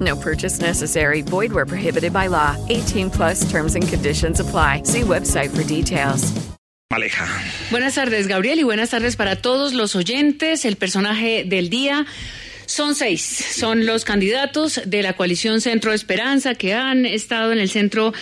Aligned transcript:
No 0.00 0.16
purchase 0.16 0.60
necessary. 0.60 1.22
Void 1.22 1.52
where 1.52 1.66
prohibited 1.66 2.12
by 2.12 2.28
law. 2.28 2.56
18 2.68 3.10
plus 3.10 3.44
terms 3.50 3.74
and 3.74 3.86
conditions 3.86 4.40
apply. 4.40 4.84
See 4.84 5.02
website 5.02 5.50
for 5.50 5.64
details. 5.64 6.32
Aleja. 6.92 7.26
Buenas 7.70 7.94
tardes, 7.94 8.28
Gabriel, 8.28 8.58
y 8.58 8.64
buenas 8.64 8.90
tardes 8.90 9.16
para 9.16 9.36
todos 9.36 9.72
los 9.72 9.96
oyentes. 9.96 10.64
El 10.64 10.76
personaje 10.76 11.44
del 11.44 11.70
día. 11.70 12.06
Son 12.66 12.94
seis, 12.94 13.22
son 13.22 13.86
los 13.86 14.04
candidatos 14.04 14.80
de 14.86 15.02
la 15.02 15.14
coalición 15.14 15.60
Centro 15.60 15.92
Esperanza 15.92 16.54
que 16.54 16.74
han 16.74 17.06
estado 17.06 17.52
en 17.52 17.58
el 17.58 17.68
centro 17.68 18.12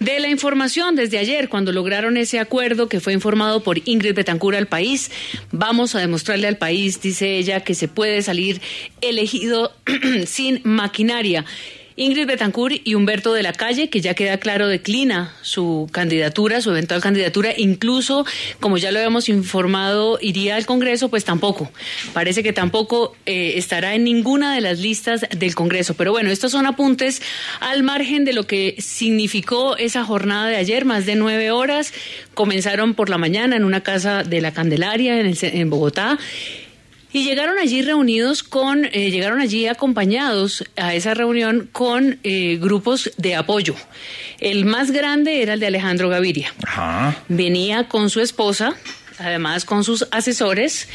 de 0.00 0.20
la 0.20 0.28
información 0.28 0.96
desde 0.96 1.18
ayer, 1.18 1.48
cuando 1.48 1.72
lograron 1.72 2.16
ese 2.16 2.38
acuerdo 2.38 2.88
que 2.88 3.00
fue 3.00 3.12
informado 3.12 3.62
por 3.62 3.80
Ingrid 3.84 4.14
Betancur 4.14 4.54
al 4.54 4.66
país. 4.66 5.10
Vamos 5.52 5.94
a 5.94 6.00
demostrarle 6.00 6.48
al 6.48 6.58
país, 6.58 7.00
dice 7.00 7.36
ella, 7.36 7.60
que 7.60 7.74
se 7.74 7.88
puede 7.88 8.22
salir 8.22 8.60
elegido 9.00 9.72
sin 10.26 10.60
maquinaria. 10.64 11.44
Ingrid 11.96 12.26
Betancourt 12.26 12.74
y 12.82 12.94
Humberto 12.94 13.32
de 13.32 13.42
la 13.44 13.52
Calle, 13.52 13.88
que 13.88 14.00
ya 14.00 14.14
queda 14.14 14.38
claro 14.38 14.66
declina 14.66 15.32
su 15.42 15.88
candidatura, 15.92 16.60
su 16.60 16.70
eventual 16.70 17.00
candidatura, 17.00 17.52
incluso, 17.56 18.26
como 18.58 18.78
ya 18.78 18.90
lo 18.90 18.98
habíamos 18.98 19.28
informado, 19.28 20.18
iría 20.20 20.56
al 20.56 20.66
Congreso, 20.66 21.08
pues 21.08 21.24
tampoco. 21.24 21.70
Parece 22.12 22.42
que 22.42 22.52
tampoco 22.52 23.14
eh, 23.26 23.54
estará 23.56 23.94
en 23.94 24.02
ninguna 24.02 24.54
de 24.54 24.60
las 24.60 24.80
listas 24.80 25.26
del 25.30 25.54
Congreso. 25.54 25.94
Pero 25.94 26.10
bueno, 26.10 26.30
estos 26.30 26.50
son 26.50 26.66
apuntes 26.66 27.22
al 27.60 27.84
margen 27.84 28.24
de 28.24 28.32
lo 28.32 28.44
que 28.44 28.74
significó 28.78 29.76
esa 29.76 30.04
jornada 30.04 30.48
de 30.48 30.56
ayer, 30.56 30.84
más 30.84 31.06
de 31.06 31.14
nueve 31.14 31.52
horas. 31.52 31.92
Comenzaron 32.34 32.94
por 32.94 33.08
la 33.08 33.18
mañana 33.18 33.54
en 33.54 33.62
una 33.62 33.82
casa 33.82 34.24
de 34.24 34.40
la 34.40 34.52
Candelaria 34.52 35.20
en, 35.20 35.26
el, 35.26 35.38
en 35.40 35.70
Bogotá. 35.70 36.18
Y 37.14 37.22
llegaron 37.22 37.58
allí 37.58 37.80
reunidos 37.80 38.42
con, 38.42 38.86
eh, 38.86 39.12
llegaron 39.12 39.40
allí 39.40 39.68
acompañados 39.68 40.64
a 40.74 40.94
esa 40.94 41.14
reunión 41.14 41.68
con 41.70 42.18
eh, 42.24 42.58
grupos 42.60 43.12
de 43.16 43.36
apoyo. 43.36 43.76
El 44.40 44.64
más 44.64 44.90
grande 44.90 45.40
era 45.40 45.54
el 45.54 45.60
de 45.60 45.68
Alejandro 45.68 46.08
Gaviria. 46.08 46.52
Ajá. 46.66 47.16
Venía 47.28 47.86
con 47.86 48.10
su 48.10 48.20
esposa, 48.20 48.74
además 49.18 49.64
con 49.64 49.84
sus 49.84 50.06
asesores, 50.10 50.88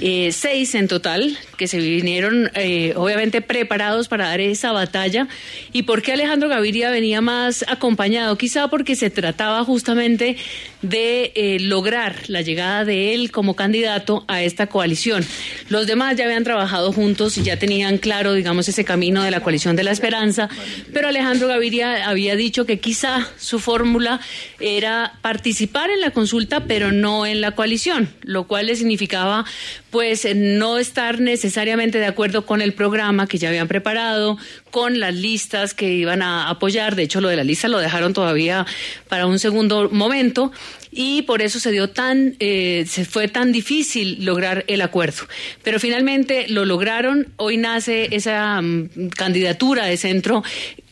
eh, 0.00 0.30
seis 0.32 0.74
en 0.74 0.88
total, 0.88 1.38
que 1.56 1.68
se 1.68 1.78
vinieron 1.78 2.50
eh, 2.54 2.94
obviamente 2.96 3.40
preparados 3.40 4.08
para 4.08 4.28
dar 4.28 4.40
esa 4.40 4.72
batalla. 4.72 5.28
¿Y 5.72 5.82
por 5.82 6.02
qué 6.02 6.12
Alejandro 6.12 6.48
Gaviria 6.48 6.90
venía 6.90 7.20
más 7.20 7.64
acompañado? 7.68 8.36
Quizá 8.36 8.68
porque 8.68 8.96
se 8.96 9.10
trataba 9.10 9.64
justamente 9.64 10.36
de 10.82 11.32
eh, 11.36 11.58
lograr 11.60 12.16
la 12.26 12.42
llegada 12.42 12.84
de 12.84 13.14
él 13.14 13.30
como 13.30 13.54
candidato 13.54 14.24
a 14.26 14.42
esta 14.42 14.66
coalición. 14.66 15.24
Los 15.68 15.86
demás 15.86 16.16
ya 16.16 16.24
habían 16.24 16.44
trabajado 16.44 16.92
juntos 16.92 17.38
y 17.38 17.42
ya 17.42 17.58
tenían 17.58 17.98
claro, 17.98 18.32
digamos, 18.34 18.68
ese 18.68 18.84
camino 18.84 19.22
de 19.22 19.30
la 19.30 19.40
coalición 19.40 19.76
de 19.76 19.84
la 19.84 19.92
esperanza, 19.92 20.48
pero 20.92 21.08
Alejandro 21.08 21.46
Gaviria 21.46 22.08
había 22.08 22.34
dicho 22.34 22.66
que 22.66 22.80
quizá 22.80 23.28
su 23.38 23.60
fórmula 23.60 24.20
era 24.58 25.14
participar 25.22 25.90
en 25.90 26.00
la 26.00 26.10
consulta, 26.10 26.64
pero 26.64 26.90
no 26.90 27.26
en 27.26 27.40
la 27.40 27.51
coalición, 27.54 28.08
lo 28.22 28.44
cual 28.44 28.66
le 28.66 28.76
significaba 28.76 29.44
pues 29.90 30.26
no 30.34 30.78
estar 30.78 31.20
necesariamente 31.20 31.98
de 31.98 32.06
acuerdo 32.06 32.46
con 32.46 32.62
el 32.62 32.72
programa 32.72 33.26
que 33.26 33.38
ya 33.38 33.48
habían 33.48 33.68
preparado, 33.68 34.38
con 34.70 35.00
las 35.00 35.14
listas 35.14 35.74
que 35.74 35.92
iban 35.92 36.22
a 36.22 36.48
apoyar, 36.48 36.96
de 36.96 37.02
hecho 37.02 37.20
lo 37.20 37.28
de 37.28 37.36
la 37.36 37.44
lista 37.44 37.68
lo 37.68 37.78
dejaron 37.78 38.14
todavía 38.14 38.66
para 39.08 39.26
un 39.26 39.38
segundo 39.38 39.90
momento 39.90 40.50
y 40.92 41.22
por 41.22 41.40
eso 41.40 41.58
se 41.58 41.72
dio 41.72 41.88
tan 41.88 42.36
eh, 42.38 42.84
se 42.86 43.06
fue 43.06 43.26
tan 43.26 43.50
difícil 43.50 44.24
lograr 44.24 44.64
el 44.68 44.82
acuerdo. 44.82 45.26
Pero 45.62 45.80
finalmente 45.80 46.46
lo 46.48 46.66
lograron. 46.66 47.28
Hoy 47.36 47.56
nace 47.56 48.14
esa 48.14 48.60
um, 48.60 48.88
candidatura 49.08 49.86
de 49.86 49.96
centro 49.96 50.44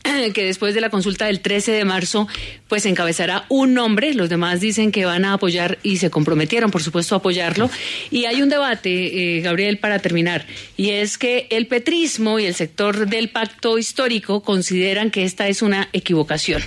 que 0.34 0.44
después 0.44 0.74
de 0.74 0.80
la 0.80 0.90
consulta 0.90 1.26
del 1.26 1.40
13 1.40 1.72
de 1.72 1.84
marzo, 1.84 2.28
pues 2.68 2.86
encabezará 2.86 3.44
un 3.48 3.74
nombre. 3.74 4.14
Los 4.14 4.28
demás 4.28 4.60
dicen 4.60 4.92
que 4.92 5.04
van 5.04 5.24
a 5.24 5.34
apoyar 5.34 5.78
y 5.82 5.96
se 5.98 6.10
comprometieron, 6.10 6.70
por 6.70 6.82
supuesto, 6.82 7.14
a 7.14 7.18
apoyarlo. 7.18 7.70
Y 8.10 8.24
hay 8.24 8.42
un 8.42 8.48
debate, 8.48 9.38
eh, 9.38 9.40
Gabriel, 9.40 9.78
para 9.78 9.98
terminar, 9.98 10.46
y 10.76 10.90
es 10.90 11.18
que 11.18 11.46
el 11.50 11.66
petrismo 11.66 12.38
y 12.38 12.46
el 12.46 12.54
sector 12.54 13.08
del 13.08 13.30
pacto 13.30 13.78
histórico 13.78 14.42
consideran 14.42 15.10
que 15.10 15.24
esta 15.24 15.48
es 15.48 15.62
una 15.62 15.88
equivocación, 15.92 16.62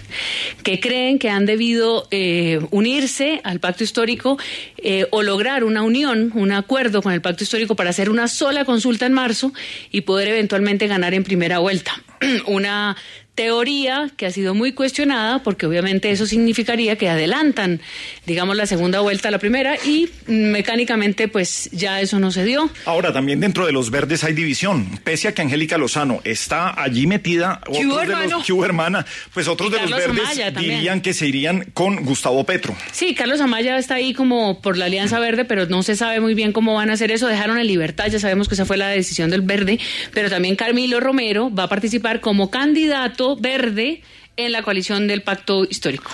que 0.63 0.79
creen 0.79 1.19
que 1.19 1.29
han 1.29 1.45
debido 1.45 2.07
eh, 2.11 2.59
unirse 2.71 3.41
al 3.43 3.59
pacto 3.59 3.83
histórico 3.83 4.37
eh, 4.77 5.07
o 5.11 5.23
lograr 5.23 5.63
una 5.63 5.81
unión, 5.81 6.31
un 6.35 6.51
acuerdo 6.51 7.01
con 7.01 7.13
el 7.13 7.21
pacto 7.21 7.43
histórico 7.43 7.75
para 7.75 7.89
hacer 7.89 8.09
una 8.09 8.27
sola 8.27 8.65
consulta 8.65 9.05
en 9.05 9.13
marzo 9.13 9.53
y 9.91 10.01
poder 10.01 10.27
eventualmente 10.29 10.87
ganar 10.87 11.13
en 11.13 11.23
primera 11.23 11.59
vuelta. 11.59 11.93
una 12.47 12.95
teoría 13.35 14.11
que 14.15 14.27
ha 14.27 14.31
sido 14.31 14.53
muy 14.53 14.73
cuestionada 14.73 15.41
porque 15.41 15.65
obviamente 15.65 16.11
eso 16.11 16.27
significaría 16.27 16.97
que 16.97 17.09
adelantan, 17.09 17.81
digamos, 18.25 18.55
la 18.55 18.67
segunda 18.67 18.99
vuelta 18.99 19.29
a 19.29 19.31
la 19.31 19.39
primera 19.39 19.75
y 19.83 20.09
mecánicamente 20.27 21.27
pues 21.27 21.69
ya 21.71 21.99
eso 22.01 22.19
no 22.19 22.31
se 22.31 22.43
dio. 22.43 22.69
Ahora, 22.85 23.11
también 23.11 23.39
dentro 23.39 23.65
de 23.65 23.71
los 23.71 23.89
verdes 23.89 24.23
hay 24.23 24.33
división. 24.33 24.99
Pese 25.03 25.27
a 25.27 25.33
que 25.33 25.41
Angélica 25.41 25.77
Lozano 25.77 26.21
está 26.23 26.79
allí 26.79 27.07
metida, 27.07 27.61
otros 27.67 27.95
de 27.97 28.03
hermano. 28.03 28.37
los 28.37 28.45
Q 28.45 28.65
hermana, 28.65 29.05
pues 29.33 29.47
otros 29.47 29.71
de 29.71 29.81
los 29.81 29.89
verdes 29.89 30.19
Amaya 30.19 30.53
también. 30.53 30.75
dirían 30.75 31.01
que 31.01 31.13
se 31.13 31.27
irían 31.27 31.71
con 31.73 32.03
Gustavo 32.05 32.43
Petro. 32.43 32.75
Sí, 32.91 33.15
Carlos 33.15 33.41
Amaya 33.41 33.77
está 33.77 33.95
ahí 33.95 34.13
como 34.13 34.61
por 34.61 34.77
la 34.77 34.85
Alianza 34.85 35.19
Verde, 35.19 35.45
pero 35.45 35.65
no 35.65 35.81
se 35.81 35.95
sabe 35.95 36.19
muy 36.19 36.35
bien 36.35 36.51
cómo 36.51 36.75
van 36.75 36.91
a 36.91 36.93
hacer 36.93 37.11
eso. 37.11 37.27
Dejaron 37.27 37.57
en 37.57 37.65
libertad, 37.65 38.07
ya 38.11 38.19
sabemos 38.19 38.47
que 38.47 38.53
esa 38.53 38.65
fue 38.65 38.77
la 38.77 38.89
decisión 38.89 39.31
del 39.31 39.41
Verde, 39.41 39.79
pero 40.13 40.29
también 40.29 40.55
Carmilo 40.55 40.99
Romero 40.99 41.53
va 41.53 41.63
a 41.63 41.69
participar 41.69 42.19
como 42.19 42.51
candidato 42.51 43.22
verde 43.39 44.01
en 44.37 44.51
la 44.51 44.63
coalición 44.63 45.07
del 45.07 45.21
pacto 45.21 45.63
histórico. 45.63 46.11